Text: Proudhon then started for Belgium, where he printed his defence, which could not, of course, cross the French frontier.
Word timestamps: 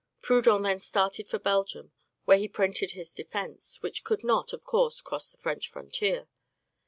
Proudhon 0.23 0.63
then 0.63 0.79
started 0.79 1.29
for 1.29 1.37
Belgium, 1.37 1.91
where 2.25 2.39
he 2.39 2.47
printed 2.47 2.93
his 2.93 3.13
defence, 3.13 3.83
which 3.83 4.03
could 4.03 4.23
not, 4.23 4.51
of 4.51 4.65
course, 4.65 4.99
cross 4.99 5.31
the 5.31 5.37
French 5.37 5.67
frontier. 5.69 6.27